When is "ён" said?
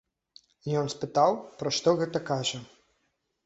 0.79-0.89